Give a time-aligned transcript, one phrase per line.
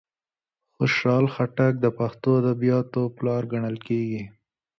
[0.73, 4.23] خوشال خټک د پښتو ادبیاتوپلار کڼل کیږي.